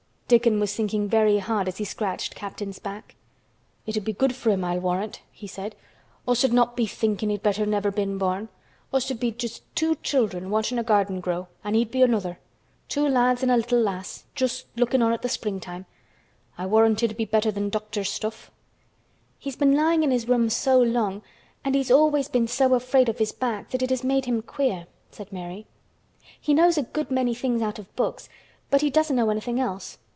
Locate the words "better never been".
7.43-8.17